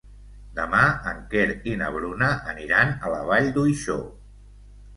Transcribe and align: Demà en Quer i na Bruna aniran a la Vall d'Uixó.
Demà 0.59 0.79
en 1.11 1.19
Quer 1.33 1.43
i 1.73 1.75
na 1.83 1.91
Bruna 1.99 2.31
aniran 2.55 2.97
a 3.05 3.15
la 3.17 3.23
Vall 3.31 3.53
d'Uixó. 3.61 4.03